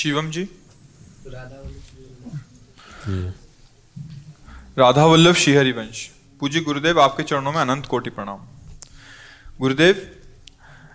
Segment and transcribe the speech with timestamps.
[0.00, 0.42] शिवम जी?
[4.78, 6.08] राधा वल्लभ श्रीहरि वंश
[6.40, 8.38] पूज्य गुरुदेव आपके चरणों में अनंत कोटि प्रणाम।
[9.58, 10.06] गुरुदेव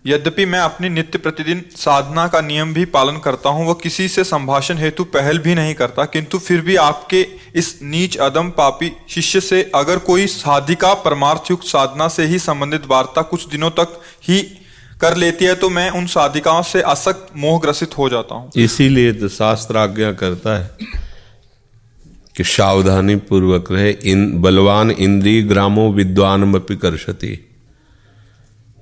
[0.06, 4.24] यद्यपि मैं अपनी नित्य प्रतिदिन साधना का नियम भी पालन करता हूँ वह किसी से
[4.24, 7.22] संभाषण हेतु पहल भी नहीं करता किंतु फिर भी आपके
[7.56, 12.86] इस नीच अदम पापी शिष्य से अगर कोई साधिका परमार्थ युक्त साधना से ही संबंधित
[12.88, 14.40] वार्ता कुछ दिनों तक ही
[15.02, 19.14] कर लेती है तो मैं उन साधिकाओं से असक्त मोह ग्रसित हो जाता हूँ। इसीलिए
[19.14, 20.78] तो शास्त्र आज्ञा करता है
[22.38, 26.76] कि सावधानी पूर्वक रहे। इन, बलवान इंद्रिय ग्रामो विद्वान मपि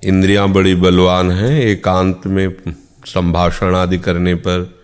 [0.02, 2.48] इंद्रियाँ बड़ी बलवान हैं, एकांत में
[3.06, 4.74] संभाषण आदि करने पर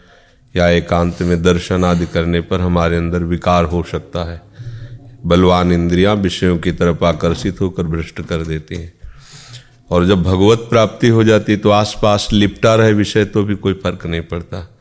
[0.57, 4.43] या एकांत में दर्शन आदि करने पर हमारे अंदर विकार हो सकता है।
[5.27, 9.00] बलवान इंद्रियाँ विषयों की तरफ़ आकर्षित होकर भ्रष्ट कर देती हैं।
[9.91, 14.07] और जब भगवत प्राप्ति हो जाती तो आसपास लिपटा रहे विषय तो भी कोई फ़र्क
[14.07, 14.77] नहीं पड़ता।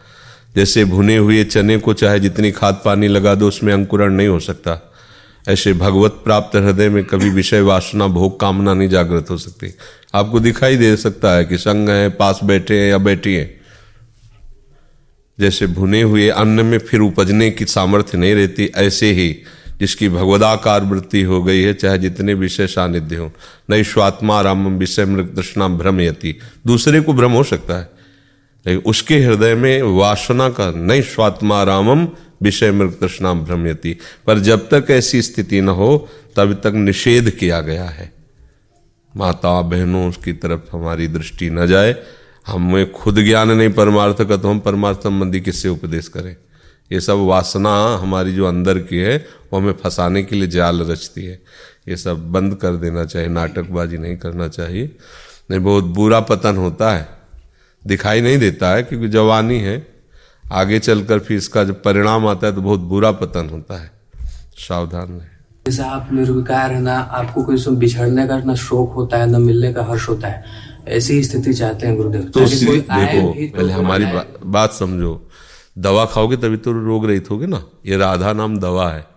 [0.56, 4.40] जैसे भुने हुए चने को चाहे जितनी खाद पानी लगा दो, उसमें अंकुरण नहीं हो
[4.40, 4.94] सकता।
[5.48, 9.74] ऐसे भगवत प्राप्त हृदय में कभी विषय वासना, भोग, कामना नहीं जागृत हो सकती।
[10.16, 13.60] आपको दिखाई दे सकता है कि संग है, पास बैठे हैं या बैठी है।
[15.40, 19.38] जैसे भुने हुए अन्न में फिर उपजने की सामर्थ्य नहीं रहती, ऐसे ही
[19.80, 23.32] जिसकी भगवदाकार वृत्ति हो गई है, चाहे जितने विषय सानिध्य हो।
[23.70, 27.90] नहीं स्वात्मा राम विषय दृष्णा भ्रम यति दूसरे को भ्रम हो सकता है।
[28.68, 32.08] लेकिन उसके हृदय में वासना का नहीं स्वात्मा रामम
[32.44, 33.98] विषय मृग तृष्णा भ्रमयति।
[34.28, 38.14] पर जब तक ऐसी स्थिति न हो, तब तक निषेध किया गया है।
[39.18, 41.96] माता बहनों, उसकी तरफ़ हमारी दृष्टि न जाए।
[42.48, 46.36] हमें खुद ज्ञान नहीं, परमार्थ का तो हम परमार्थ संबंधी किससे उपदेश करें?
[46.92, 49.18] ये सब वासना हमारी जो अंदर की है
[49.54, 51.40] वो हमें फंसाने के लिए जाल रचती है।
[51.88, 54.96] ये सब बंद कर देना चाहिए नाटकबाजी नहीं करना चाहिए।
[55.52, 57.08] नहीं बहुत बुरा पतन होता है।
[57.84, 59.76] दिखाई नहीं देता है क्योंकि जवानी है।
[60.52, 63.92] आगे चलकर फिर इसका जब परिणाम आता है तो बहुत बुरा पतन होता है।
[64.58, 65.28] सावधान रहे।
[65.66, 69.38] जैसे आप निर्विकार है ना आपको कोई सुन बिछड़ने का ना शौक होता है ना
[69.38, 70.44] मिलने का हर्ष होता है।
[70.88, 74.06] ऐसी स्थिति चाहते हैं गुरुदेव। तो ताकि कोई आए देखो तो पहले हमारी
[74.46, 75.14] बात समझो।
[75.80, 77.64] दवा खाओगे तभी तो रोग रहित होगे ना?
[77.86, 79.08] ये राधा नाम दवा है।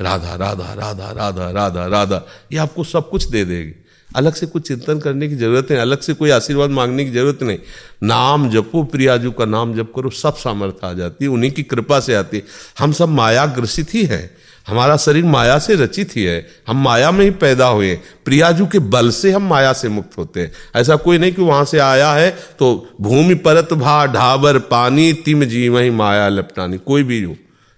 [0.00, 2.22] राधा राधा राधा राधा राधा राधा।
[2.52, 3.72] ये आपको सब कुछ दे देगी।
[4.16, 7.42] अलग से कुछ चिंतन करने की ज़रूरत नहीं, अलग से कोई आशीर्वाद मांगने की ज़रूरत
[7.42, 7.58] नहीं।
[8.02, 12.00] नाम जपो, प्रियाजू का नाम जप करो, सब सामर्थ्य आ जाती है, उन्हीं की कृपा
[12.00, 12.42] से आती है।
[12.78, 14.30] हम सब माया ग्रसित ही हैं।
[14.66, 18.78] हमारा शरीर माया से रचित ही है। हम माया में ही पैदा हुए प्रियाजू के
[18.78, 22.12] बल से हम माया से मुक्त होते हैं। ऐसा कोई नहीं कि वहाँ से आया
[22.12, 27.36] है तो भूमि परत भा ढाबर पानी तिम जीव ही माया लपटानी। कोई भी हो।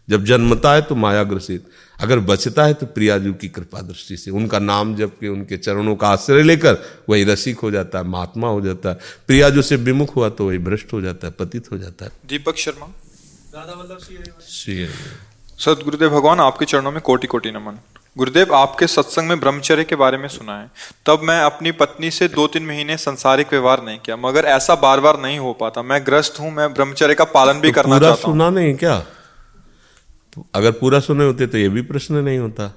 [0.09, 1.67] जब जन्मता है तो माया ग्रसित।
[2.01, 5.97] अगर बचता है तो प्रियाजू की कृपा दृष्टि से। उनका नाम जब के उनके चरणों
[5.97, 6.77] का आश्रय लेकर
[7.09, 10.59] वही रसिक हो जाता है महात्मा हो जाता है। प्रियाजू से विमुख हुआ तो वही
[10.59, 12.87] भ्रष्ट हो जाता है पतित हो जाता है। दीपक शर्मा।
[13.53, 13.99] दादा वल्लभ
[14.49, 14.87] श्री
[15.59, 17.79] सदगुरुदेव भगवान आपके चरणों में कोटि कोटि नमन।
[18.17, 20.71] गुरुदेव आपके सत्संग में ब्रह्मचर्य के बारे में सुना है।
[21.07, 25.01] तब मैं अपनी पत्नी से दो तीन महीने संसारिक व्यवहार नहीं किया मगर ऐसा बार
[25.01, 28.09] बार नहीं हो पाता। मैं ग्रस्त हूँ मैं ब्रह्मचर्य का पालन भी तो करना पूरा
[28.09, 29.03] चाहता हूँ। सुना नहीं क्या?
[30.55, 32.73] अगर पूरा सुने होते तो ये भी प्रश्न नहीं होता।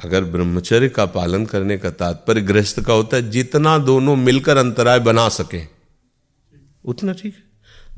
[0.00, 4.98] अगर ब्रह्मचर्य का पालन करने का तात्पर्य गृहस्थ का होता है जितना दोनों मिलकर अंतराय
[5.00, 5.62] बना सके
[6.84, 7.49] उतना ठीक है।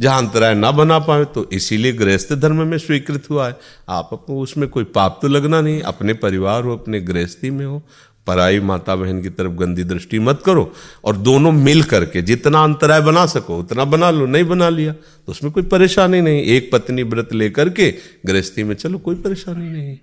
[0.02, 3.56] जहाँ अंतराय ना बना पाए तो इसीलिए गृहस्थ धर्म में स्वीकृत हुआ है।
[3.88, 7.82] आप अपने, उसमें कोई पाप तो लगना नहीं, अपने परिवार हो, अपने गृहस्थी में हो,
[8.26, 10.72] पराई माता बहन की तरफ़ गंदी दृष्टि मत करो
[11.04, 15.32] और दोनों मिल करके जितना अंतराय बना सको, उतना बना लो, नहीं बना लिया तो
[15.32, 17.90] उसमें कोई परेशानी नहीं। एक पत्नी व्रत लेकर के
[18.26, 19.96] गृहस्थी में चलो, कोई परेशानी नहीं।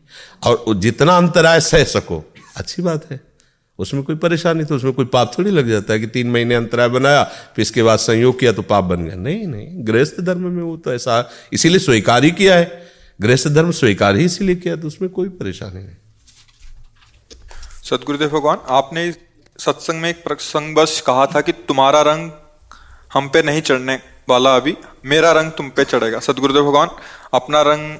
[0.45, 2.23] और जितना अंतराय सह सको,
[2.57, 3.28] अच्छी बात है।
[3.79, 6.89] उसमें कोई परेशानी तो उसमें कोई पाप थोड़ी लग जाता है कि तीन महीने अंतराय
[6.89, 10.63] बनाया फिर इसके बाद संयोग किया तो पाप बन गया। नहीं नहीं गृहस्थ धर्म में
[10.63, 12.67] वो तो ऐसा इसीलिए स्वीकार ही किया है।
[13.19, 15.95] गृहस्थ धर्म स्वीकार ही इसीलिए किया तो उसमें कोई परेशानी नहीं।
[17.83, 19.11] सदगुरुदेव भगवान आपने
[19.59, 22.29] सत्संग में एक प्रसंग बस कहा था कि तुम्हारा रंग
[23.13, 23.95] हम पे नहीं चढ़ने
[24.29, 26.89] वाला अभी मेरा रंग तुम पे चढ़ेगा। सदगुरुदेव भगवान
[27.33, 27.97] अपना रंग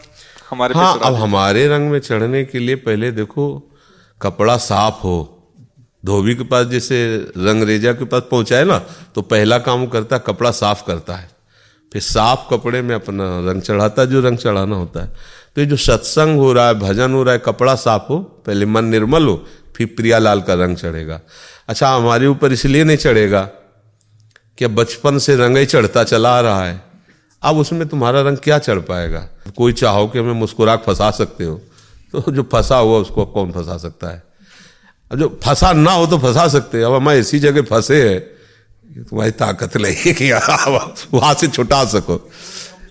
[0.50, 3.48] हमारे हाँ पे अब हमारे रंग में चढ़ने के लिए पहले देखो
[4.22, 5.18] कपड़ा साफ़ हो
[6.04, 6.98] धोबी के पास जैसे
[7.38, 8.78] रंगरेजा के पास पहुँचाए ना
[9.16, 11.30] तो पहला काम करता है, कपड़ा साफ़ करता है।
[11.92, 15.08] फिर साफ़ कपड़े में अपना रंग चढ़ाता जो रंग चढ़ाना होता है।
[15.56, 18.66] तो ये जो सत्संग हो रहा है, भजन हो रहा है, कपड़ा साफ़ हो, पहले
[18.66, 19.44] मन निर्मल हो,
[19.76, 21.20] फिर प्रियालाल का रंग चढ़ेगा।
[21.68, 23.42] अच्छा हमारे ऊपर इसलिए नहीं चढ़ेगा
[24.58, 26.82] कि बचपन से रंग ही चढ़ता चला आ रहा है।
[27.44, 29.28] अब उसमें तुम्हारा रंग क्या चढ़ पाएगा?
[29.58, 31.62] कोई चाहो कि हमें मुस्कुराक फंसा सकते हो
[32.14, 34.24] तो जो फंसा हुआ उसको कौन फंसा सकता है?
[35.12, 38.20] अब जो फंसा ना हो तो फंसा सकते अब हम ऐसी जगह फंसे हैं
[39.04, 42.18] तुम्हारी ताकत नहीं कि वहाँ से छुटा सको।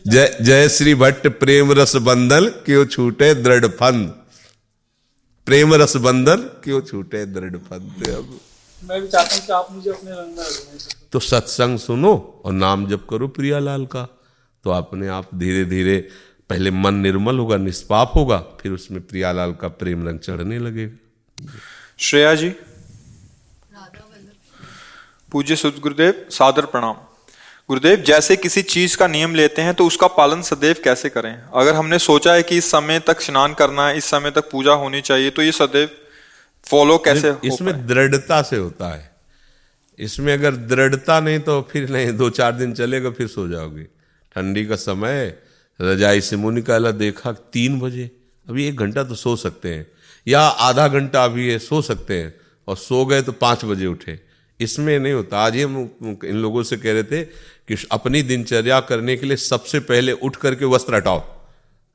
[0.06, 4.08] जय जय श्री भट्ट प्रेम रस बंधन क्यों छूटे दृढ़ फंद?
[5.46, 8.06] प्रेम रस बंधन क्यों छूटे दृढ़ फंद?
[8.08, 8.38] अब
[8.82, 12.52] मैं भी चाहता हूँ कि आप मुझे अपने रंग में रंगें। तो सत्संग सुनो और
[12.52, 14.06] नाम जप करो प्रियालाल का।
[14.64, 15.98] तो अपने आप धीरे धीरे
[16.50, 21.48] पहले मन निर्मल होगा निष्पाप होगा फिर उसमें प्रियालाल का प्रेम रंग चढ़ने लगेगा।
[22.00, 22.48] श्रेया जी
[25.32, 26.94] पूज्य सुध गुरुदेव सादर प्रणाम
[27.68, 31.32] गुरुदेव जैसे किसी चीज़ का नियम लेते हैं तो उसका पालन सदैव कैसे करें?
[31.54, 34.72] अगर हमने सोचा है कि इस समय तक स्नान करना है इस समय तक पूजा
[34.74, 35.90] होनी चाहिए तो ये सदैव
[36.64, 39.10] फॉलो कैसे इसमें दृढ़ता से होता है।
[39.98, 43.84] इसमें अगर दृढ़ता नहीं तो फिर नहीं दो चार दिन चलेगा फिर सो जाओगे।
[44.34, 45.34] ठंडी का समय
[45.80, 48.10] रजाई से मुँह निकाला देखा तीन बजे।
[48.46, 49.86] अभी एक घंटा तो सो सकते हैं।
[50.26, 52.34] या आधा घंटा अभी है सो सकते हैं।
[52.68, 54.18] और सो गए तो पाँच बजे उठे।
[54.60, 58.80] इसमें नहीं होता। आज ही हम इन लोगों से कह रहे थे कि अपनी दिनचर्या
[58.80, 61.22] करने के लिए सबसे पहले उठ करके वस्त्र हटाओ।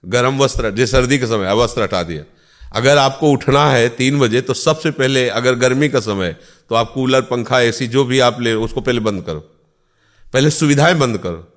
[0.04, 2.24] गर्म वस्त्र जैसे सर्दी के समय वस्त्र हटा दिया।
[2.76, 6.36] अगर आपको उठना है तीन बजे तो सबसे पहले अगर गर्मी का समय
[6.70, 9.40] तो आप कूलर, पंखा, एसी, जो भी आप ले, उसको पहले बंद करो।
[10.34, 11.48] पहले सुविधाएँ बंद करो।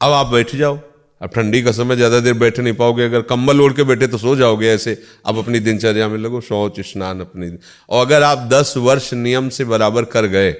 [0.00, 0.78] अब आप बैठ जाओ।
[1.20, 4.18] अब ठंडी का समय, ज़्यादा देर बैठ नहीं पाओगे। अगर कम्बल ओढ़ के बैठे तो
[4.18, 4.96] सो जाओगे ऐसे।
[5.26, 7.50] अब अपनी दिनचर्या में लगो, शौच, स्नान अपनी।
[7.88, 10.54] और अगर आप दस वर्ष नियम से बराबर कर गए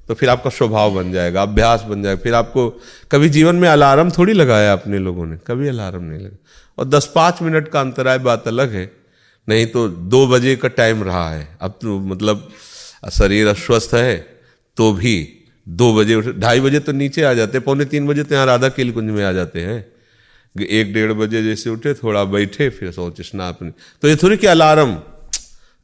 [0.00, 2.68] तो फिर आपका स्वभाव बन जाएगा, अभ्यास बन जाएगा। फिर आपको
[3.12, 5.36] कभी जीवन में अलार्म थोड़ी लगाया अपने लोगों ने?
[5.46, 6.36] कभी अलार्म नहीं लगा।
[6.78, 8.90] और दस पाँच मिनट का अंतराय बात अलग है।
[9.48, 12.48] नहीं तो दो बजे का टाइम रहा है। अब तो मतलब
[13.12, 14.16] शरीर अस्वस्थ है
[14.76, 15.16] तो भी
[15.66, 18.92] दो बजे, ढाई बजे तो नीचे आ जाते पौने तीन बजे तो यहाँ राधा केल
[18.92, 19.80] कुंज में आ जाते हैं।
[20.62, 23.70] एक डेढ़ बजे जैसे उठे, थोड़ा बैठे, फिर सोच, स्नान। अपने
[24.02, 24.96] तो ये थोड़ी कि अलार्म?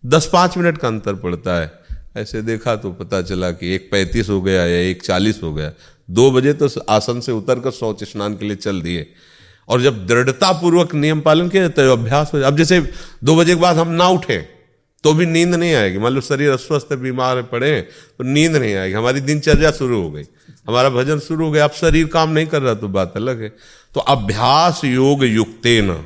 [0.07, 1.73] दस पाँच मिनट का अंतर पड़ता है।
[2.17, 5.73] ऐसे देखा तो पता चला कि एक पैंतीस हो गया या एक चालीस हो गया।
[6.11, 9.07] दो बजे तो आसन से उतर कर शौच स्नान के लिए चल दिए।
[9.69, 12.81] और जब दृढ़तापूर्वक नियम पालन किया तो अभ्यास हो जाए अब जैसे
[13.25, 14.37] दो बजे के बाद हम ना उठे
[15.05, 18.75] तो भी नींद नहीं आएगी। मान लो शरीर अस्वस्थ है, बीमार पड़े तो नींद नहीं
[18.75, 20.25] आएगी। हमारी दिनचर्या शुरू हो गई।
[20.69, 23.49] हमारा भजन शुरू हो गया। अब शरीर काम नहीं कर रहा तो बात अलग है।
[23.95, 26.05] तो अभ्यास योग युक्ते न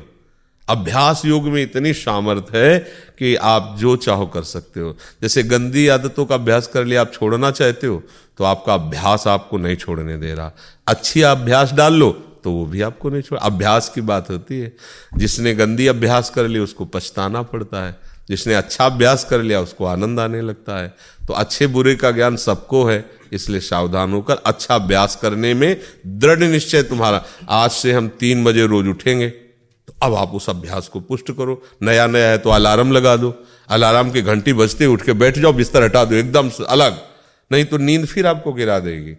[0.67, 2.79] अभ्यास योग में इतनी सामर्थ है
[3.19, 7.11] कि आप जो चाहो कर सकते हो। जैसे गंदी आदतों का अभ्यास कर लिया, आप
[7.13, 8.01] छोड़ना चाहते हो
[8.37, 10.51] तो आपका अभ्यास आपको नहीं छोड़ने दे रहा।
[10.87, 12.11] अच्छी अभ्यास डाल लो
[12.43, 14.71] तो वो भी आपको नहीं छोड़ अभ्यास की बात होती है।
[15.17, 17.97] जिसने गंदी अभ्यास कर लिया उसको पछताना पड़ता है।
[18.29, 20.93] जिसने अच्छा अभ्यास कर लिया, उसको आनंद आने लगता है।
[21.27, 26.39] तो अच्छे बुरे का ज्ञान सबको है, इसलिए सावधान होकर अच्छा अभ्यास करने में दृढ़
[26.39, 30.99] निश्चय तुम्हारा। आज से हम तीन बजे रोज उठेंगे तो अब आप उस अभ्यास को
[31.01, 33.33] पुष्ट करो। नया नया है तो अलार्म लगा दो।
[33.69, 36.97] अलार्म की घंटी बजते उठ के बैठ जाओ, बिस्तर हटा दो, एकदम अलग।
[37.51, 39.15] नहीं तो नींद फिर आपको गिरा देगी।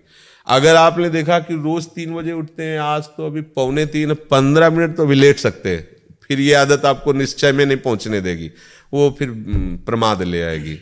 [0.46, 4.70] अगर आपने देखा कि रोज तीन बजे उठते हैं, आज तो अभी पौने तीन, पंद्रह
[4.70, 5.88] मिनट तो अभी लेट सकते हैं।
[6.30, 8.50] फिर ये आदत आपको निश्चय में नहीं पहुँचने देगी।
[8.92, 10.78] वो फिर हम्म, प्रमाद ले आएगी।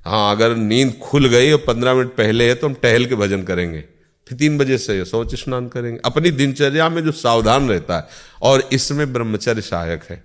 [0.00, 3.42] हाँ अगर नींद खुल गई और पंद्रह मिनट पहले है तो हम टहल के भजन
[3.42, 3.80] करेंगे।
[4.26, 8.08] फिर तीन बजे से शौच स्नान करेंगे। अपनी दिनचर्या में जो सावधान रहता है
[8.42, 10.22] और इसमें ब्रह्मचर्य सहायक है।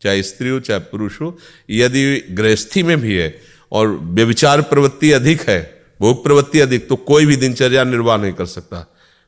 [0.00, 1.36] चाहे स्त्री हो चाहे पुरुष हो
[1.70, 3.34] यदि गृहस्थी में भी है
[3.72, 5.60] और व्यविचार प्रवृत्ति अधिक है
[6.00, 8.86] भोग प्रवृत्ति अधिक तो कोई भी दिनचर्या निर्वाह नहीं कर सकता।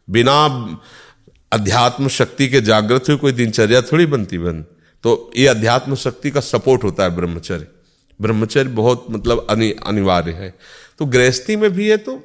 [0.08, 0.36] बिना
[1.52, 4.64] अध्यात्म शक्ति के जागृत हुए कोई दिनचर्या थोड़ी बनती बन
[5.04, 7.66] तो ये अध्यात्म शक्ति का सपोर्ट होता है ब्रह्मचर्य।
[8.20, 10.54] ब्रह्मचर्य बहुत मतलब अनिवार्य है।
[10.98, 12.20] तो गृहस्थी में भी है तो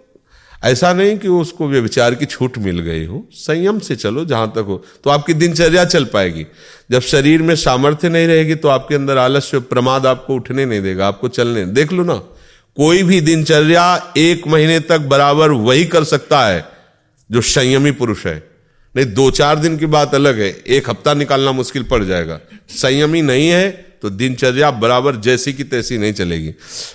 [0.64, 4.66] ऐसा नहीं कि उसको व्यविचार की छूट मिल गई हो। संयम से चलो जहाँ तक
[4.68, 6.46] हो। तो आपकी दिनचर्या चल पाएगी।
[6.92, 11.08] जब शरीर में सामर्थ्य नहीं रहेगी तो आपके अंदर आलस्य, प्रमाद आपको उठने नहीं देगा,
[11.08, 12.16] आपको चलने देख लो ना,
[12.78, 16.66] कोई भी दिनचर्या एक महीने तक बराबर वही कर सकता है
[17.30, 18.38] जो संयमी पुरुष है।
[18.98, 22.40] नहीं, दो चार दिन की बात अलग है। एक हफ़्ता निकालना मुश्किल पड़ जाएगा।
[22.72, 23.70] संयमी नहीं है
[24.02, 26.54] तो दिनचर्या बराबर जैसी की तैसी नहीं चलेगी।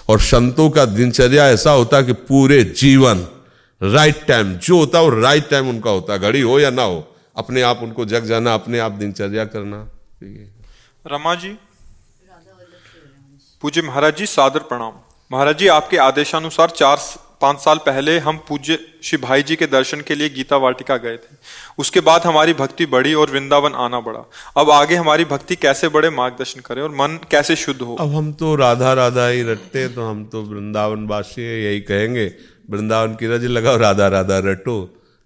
[0.08, 3.26] और संतों का दिनचर्या ऐसा होता कि पूरे जीवन
[3.80, 7.06] राइट टाइम जो होता है वो राइट टाइम उनका होता। घड़ी हो या ना हो,
[7.36, 9.88] अपने आप उनको जग जाना, अपने आप दिनचर्या करना।
[11.04, 11.56] रमा जी,
[13.62, 14.92] पूज्य महाराज जी, सादर प्रणाम।
[15.30, 16.96] महाराज जी, आपके आदेशानुसार चार
[17.42, 21.16] पाँच साल पहले हम पूज्य श्री भाई जी के दर्शन के लिए गीता वाटिका गए
[21.16, 21.36] थे।
[21.78, 24.24] उसके बाद हमारी भक्ति बढ़ी और वृंदावन आना बढ़ा।
[24.56, 28.32] अब आगे हमारी भक्ति कैसे बढ़े मार्गदर्शन करें और मन कैसे शुद्ध हो। अब हम
[28.34, 32.26] तो राधा राधा ही रटते हैं तो हम तो वृंदावन वासी यही कहेंगे।
[32.70, 34.76] वृंदावन की रज लगाओ, राधा राधा रटो।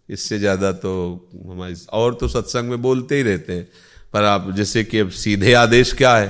[0.09, 0.93] इससे ज़्यादा तो
[1.47, 3.69] हमारी और तो सत्संग में बोलते ही रहते हैं।
[4.13, 6.29] पर आप जैसे कि अब सीधे आदेश क्या है?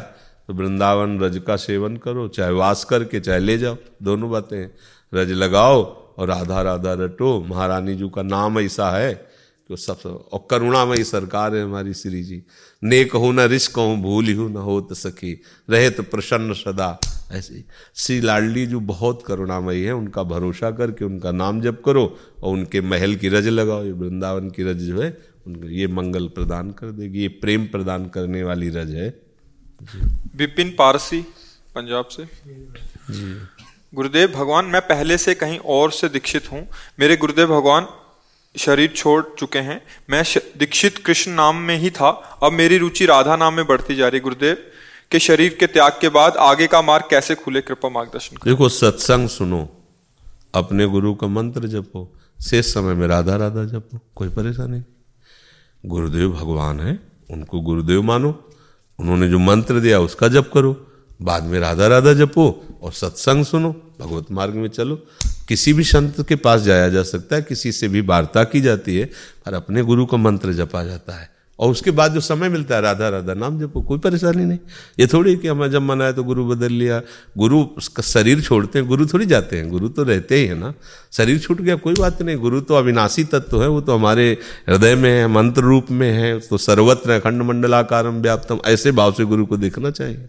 [0.48, 4.66] तो वृंदावन रज का सेवन करो, चाहे वास करके, चाहे ले जाओ, दोनों बातें
[5.12, 5.82] रज लगाओ
[6.18, 9.12] और राधा राधा रटो। महारानी जी का नाम ऐसा है
[9.70, 10.00] कि सब
[10.32, 12.42] और करुणामयी सरकार है हमारी श्री जी।
[12.82, 15.32] नेक हो न रिश्क कहूँ भूल हूँ न हो तो सखी।
[15.68, 16.98] रहे तो प्रसन्न सदा।
[17.32, 17.64] ऐसे
[17.96, 22.04] श्री लाडली जो बहुत करुणामयी है उनका भरोसा करके उनका नाम जप करो
[22.42, 25.10] और उनके महल की रज लगाओ। ये वृंदावन की रज जो है
[25.46, 29.08] उनको ये मंगल प्रदान कर देगी। ये प्रेम प्रदान करने वाली रज है।
[30.36, 31.20] विपिन पारसी
[31.74, 33.34] पंजाब से। जी।
[33.94, 36.68] गुरुदेव भगवान, मैं पहले से कहीं और से दीक्षित हूँ।
[37.00, 37.86] मेरे गुरुदेव भगवान
[38.58, 40.24] शरीर छोड़ चुके हैं। मैं
[40.58, 42.08] दीक्षित कृष्ण नाम में ही था।
[42.42, 44.56] अब मेरी रुचि राधा नाम में बढ़ती जा रही गुरुदेव,
[45.10, 47.60] के शरीर के त्याग के बाद आगे का मार्ग कैसे खुले?
[47.60, 49.68] कृपा मार्गदर्शन देखो, सत्संग सुनो।
[50.54, 52.12] अपने गुरु का मंत्र जपो।
[52.48, 54.82] शेष समय में राधा राधा जपो। कोई परेशानी?
[55.86, 57.00] गुरुदेव भगवान है।
[57.30, 58.50] उनको गुरुदेव मानो।
[58.98, 60.86] उन्होंने जो मंत्र दिया, उसका जप करो।
[61.22, 65.02] बाद में राधा राधा जपो और सत्संग सुनो, भगवत मार्ग में चलो।
[65.48, 68.96] किसी भी संत के पास जाया जा सकता है, किसी से भी वार्ता की जाती
[68.96, 69.04] है,
[69.46, 72.80] पर अपने गुरु का मंत्र जपा जाता है। और उसके बाद जो समय मिलता है
[72.80, 74.58] राधा राधा नाम जपो, कोई परेशानी नहीं।
[75.00, 77.02] ये थोड़ी कि हमें जब मन आए तो गुरु बदल लिया।
[77.38, 80.74] गुरु उसका शरीर छोड़ते हैं, गुरु थोड़ी जाते हैं, गुरु तो रहते ही है ना।
[81.12, 84.94] शरीर छूट गया, कोई बात नहीं। गुरु तो अविनाशी तत्व है, वो तो हमारे हृदय
[84.94, 89.46] में है, मंत्र रूप में है तो सर्वत्र खंड मंडलाकारम व्याप्तम, ऐसे भाव से गुरु
[89.46, 90.28] को देखना चाहिए।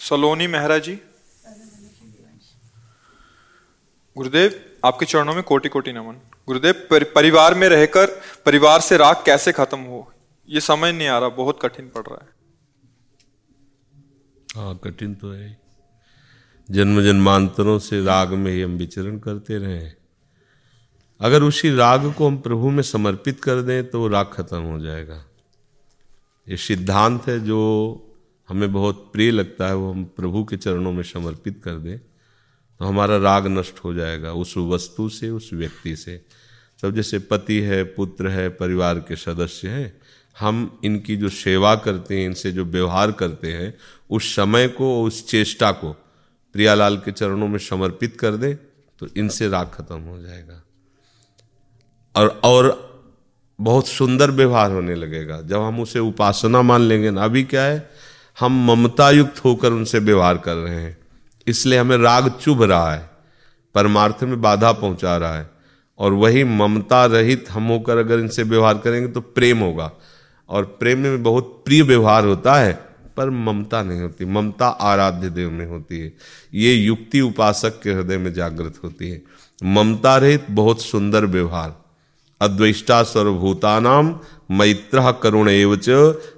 [0.00, 0.98] सलोनी मेहरा जी
[4.16, 6.14] गुरुदेव आपके चरणों में कोटि कोटि नमन।
[6.48, 8.06] गुरुदेव परिवार में रहकर
[8.46, 10.12] परिवार से राग कैसे खत्म हो?
[10.48, 12.28] ये समझ नहीं आ रहा बहुत कठिन पड़ रहा है।
[14.56, 15.58] हाँ कठिन तो है।
[16.68, 19.90] जन्म जन्मांतरों से राग में ही हम विचरण करते रहे
[21.20, 24.78] अगर उसी राग को हम प्रभु में समर्पित कर दें तो वो राग खत्म हो
[24.78, 25.24] जाएगा।
[26.46, 27.60] ये सिद्धांत है जो
[28.48, 31.98] हमें बहुत प्रिय लगता है, वो हम प्रभु के चरणों में समर्पित कर दें
[32.80, 36.20] तो हमारा राग नष्ट हो जाएगा उस वस्तु से, उस व्यक्ति से।
[36.82, 40.00] सब जैसे पति है, पुत्र है, परिवार के सदस्य हैं,
[40.40, 43.74] हम इनकी जो सेवा करते हैं, इनसे जो व्यवहार करते हैं,
[44.10, 45.92] उस समय को, उस चेष्टा को
[46.54, 48.54] प्रियालाल के चरणों में समर्पित कर दें
[48.98, 50.62] तो इनसे राग खत्म हो जाएगा।
[52.16, 52.86] और और
[53.58, 57.90] बहुत सुंदर व्यवहार होने लगेगा। जब हम उसे उपासना मान लेंगे, ना अभी क्या है
[58.40, 60.98] हम ममता युक्त होकर उनसे व्यवहार कर रहे हैं।
[61.46, 63.10] इसलिए हमें राग चुभ रहा है,
[63.74, 65.50] परमार्थ में बाधा पहुँचा रहा है,
[65.98, 69.92] और वही ममता रहित हम होकर अगर इनसे व्यवहार करेंगे तो प्रेम होगा।
[70.48, 72.72] और प्रेम में बहुत प्रिय व्यवहार होता है,
[73.16, 76.12] पर ममता नहीं होती। ममता आराध्य देव में होती है।
[76.54, 79.22] ये युक्ति उपासक के हृदय में जागृत होती है।
[79.64, 81.85] ममता रहित बहुत सुंदर व्यवहार।
[82.40, 85.86] अद्वैष्टा सर्वभूतानाम मैत्र करुण एवच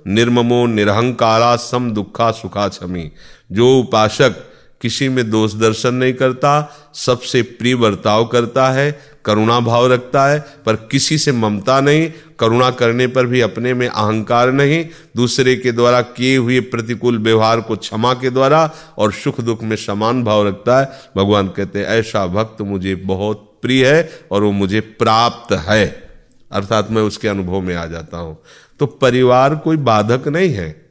[0.06, 3.10] निर्ममो निरहंकारा सम दुखा सुखा छमी।
[3.52, 4.44] जो उपासक
[4.82, 10.40] किसी में दोष दर्शन नहीं करता, सबसे प्रिय बर्ताव करता है, करुणा भाव रखता है,
[10.66, 14.86] पर किसी से ममता नहीं, करुणा करने पर भी अपने में अहंकार नहीं,
[15.16, 19.76] दूसरे के द्वारा किए हुए प्रतिकूल व्यवहार को क्षमा के द्वारा और सुख दुख में
[19.76, 24.52] समान भाव रखता है। भगवान कहते हैं, ऐसा भक्त मुझे बहुत प्रिय है और वो
[24.52, 26.08] मुझे प्राप्त है।
[26.52, 28.38] अर्थात मैं उसके अनुभव में आ जाता हूँ।
[28.80, 30.90] तो परिवार कोई बाधक नहीं है।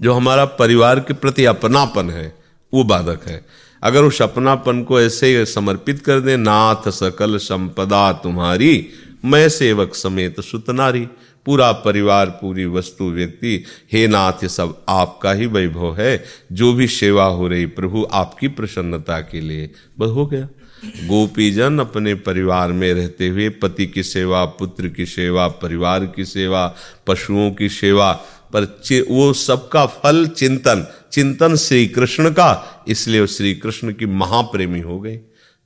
[0.00, 2.34] जो हमारा परिवार के प्रति अपनापन है,
[2.74, 3.44] वो बाधक है।
[3.82, 8.88] अगर उस अपनापन को ऐसे समर्पित कर दे, नाथ सकल संपदा तुम्हारी,
[9.24, 11.08] मैं सेवक समेत सुतनारी
[11.46, 16.86] पूरा परिवार, पूरी वस्तु, व्यक्ति, हे नाथ, ये सब आपका ही वैभव है। जो भी
[16.86, 20.48] सेवा हो रही प्रभु, आपकी प्रसन्नता के लिए। बस हो गया।
[20.84, 26.66] गोपीजन अपने परिवार में रहते हुए, पति की सेवा, पुत्र की सेवा, परिवार की सेवा,
[27.06, 28.12] पशुओं की सेवा,
[28.54, 28.64] पर
[29.10, 35.16] वो सबका फल चिंतन चिंतन श्री कृष्ण का, इसलिए श्री कृष्ण की महाप्रेमी हो गई।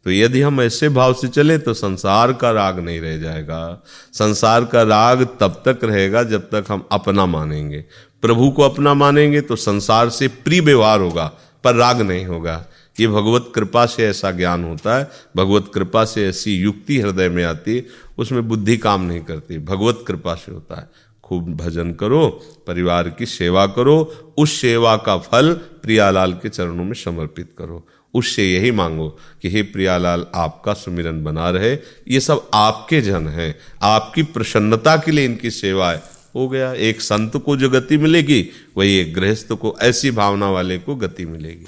[0.06, 4.64] तो यदि हम ऐसे भाव से चले तो संसार का राग नहीं रह जाएगा। संसार
[4.64, 7.84] का राग तब तक रहेगा जब तक हम अपना मानेंगे।
[8.22, 11.26] प्रभु को अपना मानेंगे तो संसार से प्रिय व्यवहार होगा,
[11.64, 12.64] पर राग नहीं होगा।
[13.00, 17.44] ये भगवत कृपा से ऐसा ज्ञान होता है, भगवत कृपा से ऐसी युक्ति हृदय में
[17.44, 17.86] आती है
[18.18, 20.90] उसमें बुद्धि काम नहीं करती, भगवत कृपा से होता है।
[21.22, 22.28] खूब भजन करो,
[22.66, 28.52] परिवार की सेवा करो, उस सेवा का फल प्रियालाल के चरणों में समर्पित करो। उससे
[28.52, 34.22] यही मांगो कि हे प्रियालाल, आपका सुमिरन बना रहे, ये सब आपके जन हैं, आपकी
[34.22, 36.02] प्रसन्नता के लिए इनकी सेवा है।
[36.34, 40.78] हो गया, एक संत को जो गति मिलेगी, वही एक गृहस्थ को, ऐसी भावना वाले
[40.78, 41.66] को गति मिलेगी।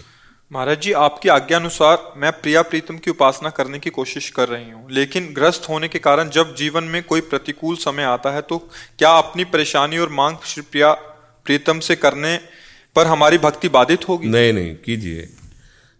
[0.54, 4.70] महाराज जी, आपकी आज्ञा अनुसार मैं प्रिया प्रीतम की उपासना करने की कोशिश कर रही
[4.70, 8.58] हूँ। लेकिन ग्रस्त होने के कारण जब जीवन में कोई प्रतिकूल समय आता है तो
[8.98, 10.92] क्या अपनी परेशानी और मांग श्री प्रिया
[11.46, 12.36] प्रीतम से करने
[12.96, 14.28] पर हमारी भक्ति बाधित होगी?
[14.28, 15.28] नहीं नहीं, कीजिए।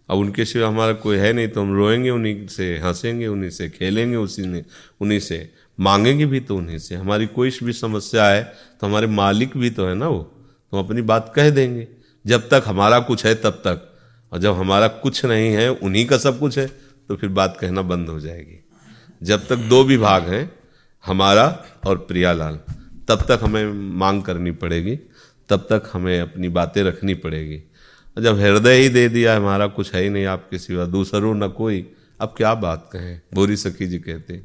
[0.09, 3.69] अब उनके सिवा हमारा कोई है नहीं तो हम रोएँगे उन्हीं से, हंसेंगे उन्हीं से,
[3.69, 4.63] खेलेंगे उसी ने,
[5.01, 8.43] उन्हीं से, मांगेंगे भी तो उन्हीं से। हमारी कोई भी समस्या है
[8.81, 10.19] तो हमारे मालिक भी तो है ना वो।
[10.71, 11.87] तो अपनी बात कह देंगे।
[12.27, 13.91] जब तक हमारा कुछ है, तब तक।
[14.31, 16.67] और जब हमारा कुछ नहीं है, उन्हीं का सब कुछ है
[17.07, 18.63] तो फिर बात कहना बंद हो जाएगी।
[19.23, 20.51] जब तक दो विभाग हैं,
[21.05, 22.59] हमारा और प्रियालाल,
[23.07, 24.99] तब तक हमें मांग करनी पड़ेगी,
[25.49, 27.61] तब तक हमें अपनी बातें रखनी पड़ेगी।
[28.19, 31.91] जब हृदय ही दे दिया हमारा कुछ है ही नहीं आपके सिवा, दूसरों न कोई,
[32.21, 33.21] अब क्या बात कहें?
[33.33, 34.41] बोरी सखी जी कहते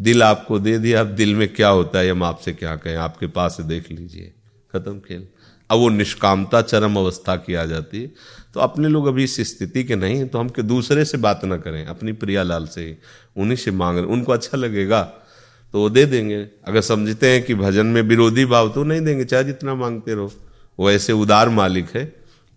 [0.00, 2.96] दिल आपको दे दिया, अब दिल में क्या होता है, हम आपसे क्या कहें?
[2.96, 4.32] आपके पास देख लीजिए।
[4.74, 5.26] खत्म खेल।
[5.70, 8.12] अब वो निष्कामता चरम अवस्था की आ जाती है।
[8.54, 11.44] तो अपने लोग अभी इस स्थिति के नहीं हैं तो हम के दूसरे से बात
[11.44, 12.96] ना करें, अपनी प्रिया लाल से
[13.36, 15.02] उन्हीं से मांग उनको अच्छा लगेगा
[15.74, 16.36] तो वो दे देंगे।
[16.66, 20.32] अगर समझते हैं कि भजन में विरोधी भाव तो नहीं देंगे, चाहे जितना मांगते रहो।
[20.78, 22.02] वो ऐसे उदार मालिक है,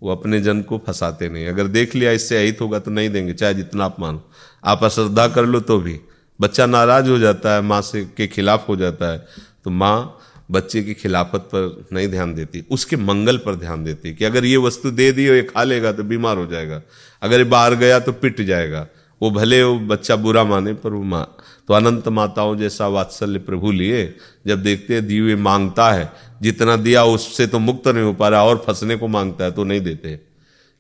[0.02, 3.34] वो अपने जन को फंसाते नहीं। अगर देख लिया, इससे अहित होगा तो नहीं देंगे,
[3.34, 4.24] चाहे जितना आप मानो।
[4.64, 6.00] आप अश्रद्धा कर लो तो भी।
[6.40, 9.26] बच्चा नाराज़ हो जाता है, माँ से के खिलाफ हो जाता है
[9.64, 14.26] तो माँ बच्चे की खिलाफत पर नहीं ध्यान देती, उसके मंगल पर ध्यान देती कि
[14.26, 16.82] अगर ये वस्तु दे दी और ये खा लेगा तो बीमार हो जाएगा।
[17.22, 18.88] अगर ये बाहर गया तो पिट जाएगा।
[19.22, 23.72] वो भले वो बच्चा बुरा माने, पर वो माँ तो अनंत माताओं जैसा वात्सल्य प्रभु
[23.72, 24.14] लिए,
[24.48, 28.44] जब देखते हैं दिए माँगता है, जितना दिया उससे तो मुक्त नहीं हो पा रहा,
[28.44, 30.16] और फंसने को माँगता है तो नहीं देते।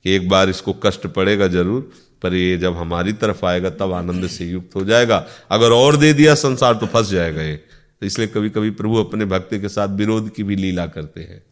[0.06, 1.82] कि एक बार इसको कष्ट पड़ेगा ज़रूर,
[2.24, 6.12] पर ये जब हमारी तरफ़ आएगा, तब आनंद से युक्त हो जाएगा। अगर और दे
[6.14, 7.64] दिया संसार तो फंस जाएगा ये।
[8.04, 11.44] तो इसलिए कभी कभी प्रभु अपने भक्ति के साथ विरोध की भी लीला करते हैं।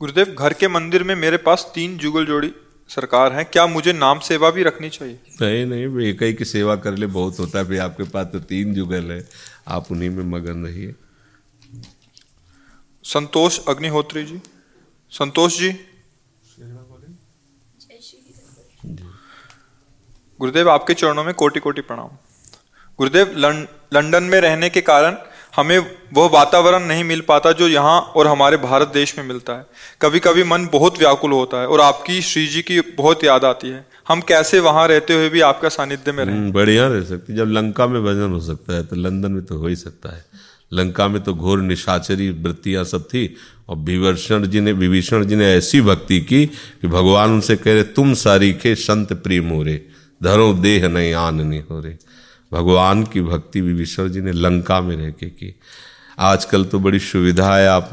[0.00, 2.50] गुरुदेव घर के मंदिर में मेरे पास तीन जुगल जोड़ी
[2.90, 5.18] सरकार है। क्या मुझे नाम सेवा भी रखनी चाहिए?
[5.40, 8.40] नहीं नहीं एक ही की सेवा कर ले बहुत होता है। फिर आपके पास तो
[8.42, 9.28] तीन जुगल है।
[9.68, 10.94] आप उन्हीं में मगन रहिए।
[13.04, 14.40] संतोष अग्निहोत्री जी।
[15.12, 15.70] संतोष जी।
[20.40, 22.10] गुरुदेव आपके चरणों में कोटि कोटि प्रणाम।
[22.98, 23.34] गुरुदेव
[23.92, 25.16] लंदन में रहने के कारण
[25.58, 25.78] हमें
[26.14, 29.66] वह वातावरण नहीं मिल पाता जो यहाँ और हमारे भारत देश में मिलता है।
[30.02, 33.68] कभी कभी मन बहुत व्याकुल होता है और आपकी श्री जी की बहुत याद आती
[33.68, 37.48] है। हम कैसे वहाँ रहते हुए भी आपका सानिध्य में रहें। बढ़िया रह सकती जब
[37.48, 40.24] लंका में भजन हो सकता है तो लंदन में तो हो ही सकता है।
[40.72, 43.36] लंका में तो घोर निशाचरी वृत्तियाँ सब थी
[43.68, 47.82] और विभीषण जी ने, विभीषण जी ने ऐसी भक्ति की कि भगवान उनसे कह रहे,
[47.82, 49.86] तुम सारी के संत प्रेम हो मोरे
[50.22, 51.94] धरो देह नहीं आन नहीं हो रहे
[52.52, 55.54] भगवान की भक्ति विभीषण जी ने लंका में रह के की।
[56.20, 57.90] आजकल तो बड़ी सुविधा है, आप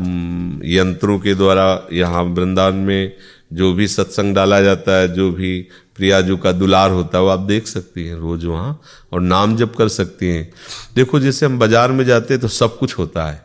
[0.65, 3.13] यंत्रों के द्वारा यहाँ वृंदावन में
[3.53, 5.59] जो भी सत्संग डाला जाता है, जो भी
[5.95, 8.79] प्रियाजू का दुलार होता है, वो आप देख सकती हैं रोज वहाँ
[9.13, 10.49] और नाम जप कर सकती हैं।
[10.95, 13.43] देखो, जैसे हम बाज़ार में जाते हैं तो सब कुछ होता है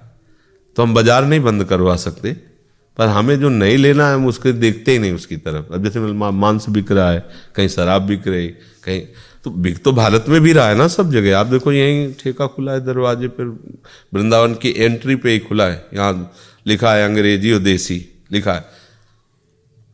[0.76, 2.32] तो हम बाज़ार नहीं बंद करवा सकते,
[2.98, 6.00] पर हमें जो नहीं लेना है हम उसके देखते ही नहीं उसकी तरफ़। अब जैसे
[6.00, 9.02] मांस बिक रहा है, कहीं शराब बिक रही, कहीं
[9.44, 12.46] तो बिक तो भारत में भी रहा है ना सब जगह। आप देखो यहीं ठेका
[12.46, 13.44] खुला है दरवाजे पर,
[14.14, 16.32] वृंदावन की एंट्री पे ही खुला है। यहाँ
[16.66, 18.64] लिखा है अंग्रेज़ी और देसी, लिखा है।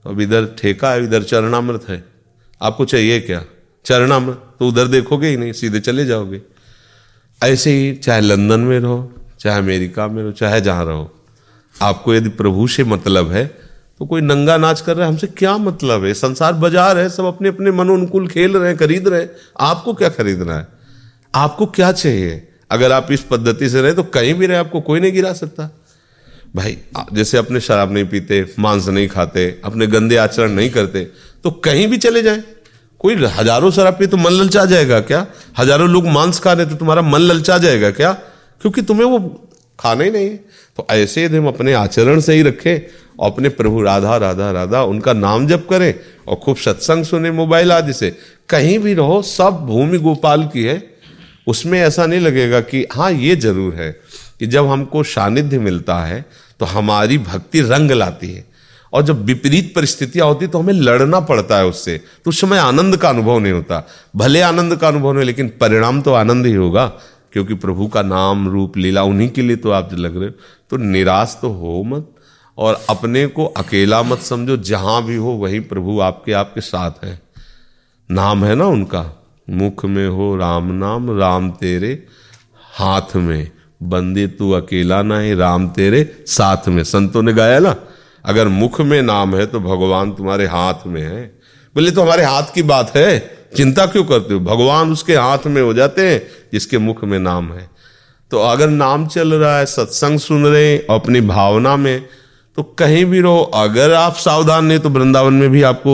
[0.07, 2.05] अब इधर ठेका है, इधर चरणामृत है।
[2.63, 3.45] आपको चाहिए क्या?
[3.85, 4.43] चरणामृत?
[4.59, 6.43] तो उधर देखोगे ही नहीं, सीधे चले जाओगे।
[7.45, 11.15] ऐसे ही चाहे लंदन में रहो, चाहे अमेरिका में रहो, चाहे जहाँ रहो।
[11.83, 13.66] आपको यदि प्रभु से मतलब है
[14.01, 16.13] तो कोई नंगा नाच कर रहा है, हमसे क्या मतलब है?
[16.15, 19.31] संसार बाज़ार है, सब अपने अपने मनोनुकूल खेल रहे हैं, खरीद रहे हैं।
[19.63, 20.67] आपको क्या खरीदना है?
[21.35, 22.43] आपको क्या चाहिए?
[22.71, 25.71] अगर आप इस पद्धति से रहे तो कहीं भी रहे, आपको कोई नहीं गिरा सकता।
[26.55, 26.77] भाई
[27.13, 31.05] जैसे अपने शराब नहीं पीते, मांस नहीं खाते, अपने गंदे आचरण नहीं करते
[31.45, 32.43] तो कहीं भी चले जाए।
[33.01, 35.27] कोई हज़ारों शराब पी तो मन ललचा जाएगा क्या?
[35.59, 38.13] हज़ारों लोग मांस खा रहे तो तुम्हारा मन ललचा जाएगा क्या?
[38.61, 39.19] क्योंकि तुम्हें वो
[39.79, 40.37] खाना ही नहीं। है
[40.79, 42.81] तो ऐसे यदि हम अपने आचरण से ही रखें
[43.19, 45.95] और अपने प्रभु राधा राधा राधा, उनका नाम जप करें
[46.29, 48.11] और खूब सत्संग सुने मोबाइल आदि से।
[48.49, 50.83] कहीं भी रहो, सब भूमि गोपाल की है।
[51.47, 53.91] उसमें ऐसा नहीं लगेगा कि हाँ ये ज़रूर है
[54.41, 56.25] कि जब हमको सानिध्य मिलता है
[56.61, 58.45] तो हमारी भक्ति रंग लाती है।
[58.93, 62.97] और जब विपरीत परिस्थितियाँ होती तो हमें लड़ना पड़ता है उससे। तो उस समय आनंद
[62.97, 63.83] का अनुभव नहीं होता।
[64.17, 66.87] भले आनंद का अनुभव नहीं, लेकिन परिणाम तो आनंद ही होगा।
[67.37, 70.35] क्योंकि प्रभु का नाम रूप लीला उन्हीं के लिए तो आप लग रहे हो।
[70.71, 72.09] तो निराश तो हो मत
[72.59, 77.21] और अपने को अकेला मत समझो, जहाँ भी हो वहीं प्रभु आपके आपके साथ है।
[78.11, 79.05] नाम है ना उनका,
[79.51, 82.07] मुख में हो राम नाम, राम तेरे
[82.75, 83.51] हाथ में।
[83.83, 87.77] बंदे तू अकेला ना है राम तेरे साथ में। संतों ने गाया ना,
[88.25, 91.25] अगर मुख में नाम है तो भगवान तुम्हारे हाथ में है।
[91.75, 94.41] बोले तो हमारे हाथ की बात है। चिंता क्यों करते हो?
[94.41, 97.71] भगवान उसके हाथ में हो जाते हैं, जिसके मुख में नाम है।
[98.31, 102.07] तो अगर नाम चल रहा है, सत्संग सुन रहे हैं, अपनी भावना में
[102.57, 105.93] तो कहीं भी रहो। अगर आप सावधान नहीं तो वृंदावन में भी आपको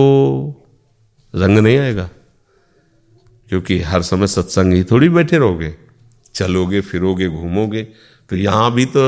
[1.35, 2.11] रंग नहीं आएगा।
[3.49, 5.75] क्योंकि हर समय सत्संग ही थोड़ी बैठे रहोगे।
[6.35, 7.89] चलोगे, फिरोगे, घूमोगे।
[8.33, 9.03] तो यहाँ भी तो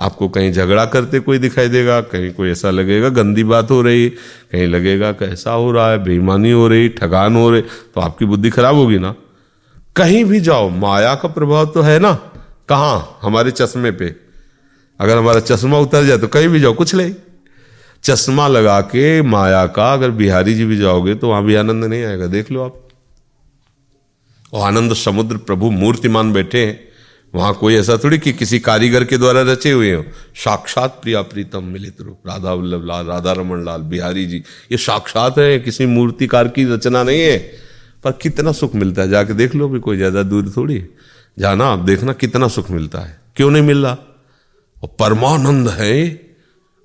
[0.00, 4.08] आपको कहीं झगड़ा करते कोई दिखाई देगा, कहीं कोई ऐसा लगेगा, गंदी बात हो रही,
[4.52, 8.50] कहीं लगेगा कैसा हो रहा है, बेईमानी हो रही, ठगान हो रही तो आपकी बुद्धि
[8.50, 9.14] खराब होगी ना?
[9.96, 12.12] कहीं भी जाओ, माया का प्रभाव तो है ना?
[12.68, 13.18] कहाँ?
[13.22, 14.14] हमारे चश्मे पे।
[15.00, 17.14] अगर हमारा चश्मा उतर जाए तो कहीं भी जाओ, कुछ नहीं।
[18.04, 22.04] चश्मा लगा के माया का अगर बिहारी जी भी जाओगे तो वहाँ भी आनंद नहीं
[22.04, 22.82] आएगा, देख लो आप।
[24.52, 26.85] और आनंद समुद्र प्रभु मूर्तिमान बैठे हैं।
[27.36, 30.04] वहाँ कोई ऐसा थोड़ी कि किसी कारीगर के द्वारा रचे हुए हो?
[30.36, 34.36] साक्षात प्रिया प्रीतम मिलित रूप। राधा वल्लभ लाल, राधा रमन लाल, बिहारी जी।
[34.72, 37.38] ये साक्षात है, किसी मूर्तिकार की रचना नहीं है।
[38.04, 39.08] पर कितना सुख मिलता है?
[39.08, 40.84] जाके देख लो भी कोई ज़्यादा दूर थोड़ी।
[41.38, 43.82] जाना, आप देखना कितना सुख मिलता है। क्यों नहीं मिल?
[43.82, 43.98] रहा
[44.82, 46.08] और परमानंद है।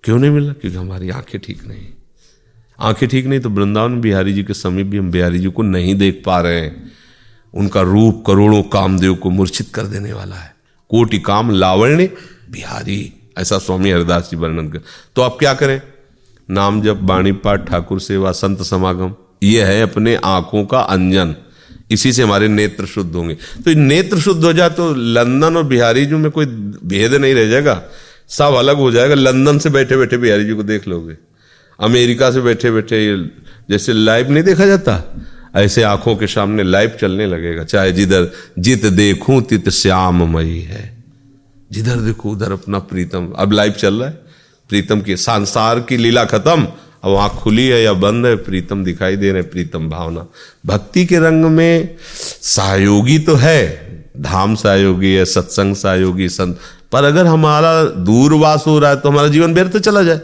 [0.04, 0.44] क्यों नहीं मिल?
[0.44, 1.88] रहा क्योंकि हमारी आँखें ठीक नहीं।
[2.80, 5.96] आँखें ठीक नहीं तो वृंदावन बिहारी जी के समीप भी हम बिहारी जी को नहीं
[5.96, 6.92] देख पा रहे हैं।
[7.54, 10.56] उनका रूप करोड़ों कामदेव को मूर्छित कर देने वाला है।
[10.90, 12.14] कोटि काम लावण्य,
[12.52, 14.80] बिहारी, ऐसा स्वामी हरिदास जी वर्णन कर।
[15.16, 15.82] तो आप क्या करें?
[16.50, 21.36] नाम जब बाणी पाठ, ठाकुर सेवा, संत समागम, ये है अपने आँखों का अंजन।
[21.92, 26.06] इसी से हमारे नेत्र शुद्ध होंगे। तो नेत्र शुद्ध हो जाए तो लंदन और बिहारी
[26.06, 27.84] जी में कोई भेद नहीं रह जाएगा।
[28.30, 31.18] सब अलग हो जाएगा। लंदन से बैठे बैठे बिहारी जी को देख लोगे।
[31.80, 33.18] अमेरिका से बैठे बैठे
[33.70, 35.16] जैसे लाइव नहीं देखा जाता?
[35.56, 41.04] ऐसे आँखों के सामने लाइव चलने लगेगा। चाहे जिधर जित देखूँ, तित श्याममयी है।
[41.72, 44.14] जिधर देखो, उधर अपना प्रीतम। अब लाइव चल रहा है।
[44.70, 46.68] प्रीतम की संसार की लीला खत्म।
[47.04, 50.28] अब आँख खुली है या बंद है, प्रीतम दिखाई दे रहे प्रीतम भावना।
[50.66, 51.96] भक्ति के रंग में
[52.42, 56.60] सहयोगी तो है। धाम सहयोगी है, सत्संग सहयोगी, संत।
[56.92, 60.20] पर अगर हमारा दूरवास हो रहा है तो हमारा जीवन व्यर्थ चला जाए।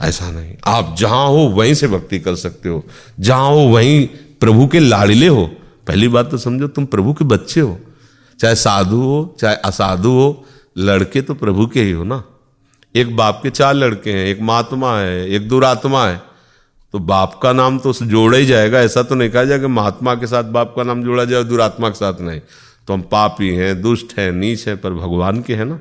[0.00, 2.84] ऐसा नहीं। आप जहाँ हो, वहीं से भक्ति कर सकते हो।
[3.20, 4.06] जहाँ हो, वहीं
[4.40, 5.46] प्रभु के लाड़िले हो।
[5.86, 7.80] पहली बात तो समझो, तुम प्रभु के बच्चे हो।
[8.40, 10.44] चाहे साधु हो, चाहे असाधु हो,
[10.78, 12.24] लड़के तो प्रभु के ही हो ना।
[12.96, 16.22] एक बाप के चार लड़के हैं, एक महात्मा है, एक दुरात्मा है।
[16.92, 20.14] तो बाप का नाम तो उससे जोड़ा ही जाएगा। ऐसा तो नहीं कहा जाएगा महात्मा
[20.14, 22.40] के साथ बाप का नाम जोड़ा जाए दुरात्मा के साथ नहीं।
[22.88, 25.80] तो हम पापी हैं, दुष्ट हैं, नीच हैं, पर भगवान के हैं ना।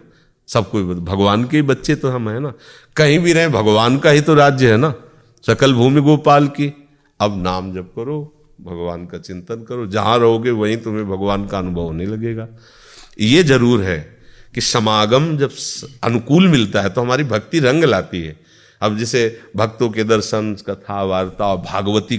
[0.50, 2.54] सब कोई भगवान के ही बच्चे तो हम है ना।
[2.96, 4.94] कहीं भी रहे, भगवान का ही तो राज्य है ना।
[5.44, 6.72] सकल भूमि गोपाल की।
[7.20, 8.22] अब नाम जप करो,
[8.62, 12.48] भगवान का चिंतन करो। जहाँ रहोगे, वहीं तुम्हें भगवान का अनुभव होने लगेगा।
[13.22, 14.00] ये ज़रूर है
[14.56, 15.52] कि समागम जब
[16.04, 18.36] अनुकूल मिलता है तो हमारी भक्ति रंग लाती है।
[18.82, 22.18] अब जैसे भक्तों के दर्शन, कथा, वार्ता और भागवती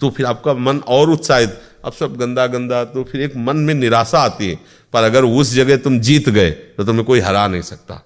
[0.00, 3.74] तो फिर आपका मन और उत्साहित। अब सब गंदा गंदा तो फिर एक मन में
[3.74, 4.58] निराशा आती है,
[4.92, 8.02] पर अगर उस जगह तुम जीत गए तो तुम्हें कोई हरा नहीं सकता।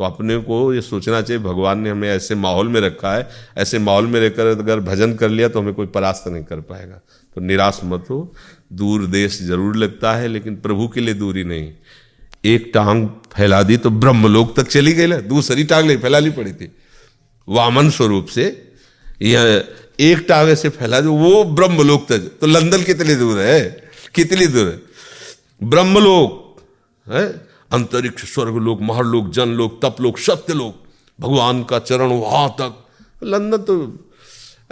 [0.00, 3.78] तो अपने को ये सोचना चाहिए, भगवान ने हमें ऐसे माहौल में रखा है, ऐसे
[3.78, 7.00] माहौल में रहकर अगर भजन कर लिया तो हमें कोई परास्त नहीं कर पाएगा।
[7.36, 8.34] तो निराश मत हो,
[8.72, 11.72] दूर देश ज़रूर लगता है, लेकिन प्रभु के लिए दूरी नहीं।
[12.46, 16.52] एक टांग फैला दी तो ब्रह्मलोक तक चली गई ना दूसरी टांग नहीं फैलानी पड़ी
[16.52, 16.70] थी।
[17.48, 18.44] वामन स्वरूप से
[19.22, 19.64] यह
[20.00, 23.90] एक टांग से फैला दो वो ब्रह्मलोक तक तो लंदन कितनी दूर है?
[24.14, 24.80] कितनी दूर है?
[25.62, 26.56] ब्रह्मलोक
[27.12, 27.48] है?
[27.72, 30.84] अंतरिक्ष स्वर्ग लोक महरलोक जन जनलोक तपलोक सत्यलोक
[31.20, 32.86] भगवान का चरण वहाँ तक।
[33.22, 33.98] लंदन तो